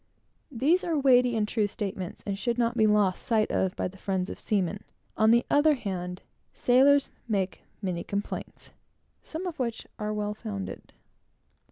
[0.51, 3.99] These are weighty and true statements, and should not be lost sight of by the
[3.99, 4.83] friends of seamen.
[5.15, 8.71] On the other hand, sailors make many complaints,
[9.21, 10.93] some of which are well founded.